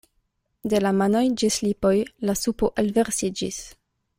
De 0.71 0.79
la 0.85 0.91
manoj 1.01 1.21
ĝis 1.43 1.59
lipoj 1.67 1.93
la 2.31 2.37
supo 2.41 2.71
elverŝiĝis. 2.85 3.65